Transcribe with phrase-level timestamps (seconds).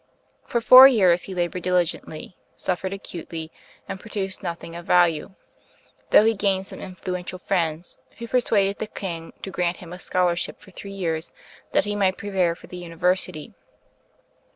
[0.47, 3.51] For four years he labored diligently, suffered acutely,
[3.87, 5.35] and produced nothing of value;
[6.09, 10.59] though he gained some influential friends, who persuaded the king to grant him a scholarship
[10.59, 11.31] for three years,
[11.73, 13.53] that he might prepare for the university.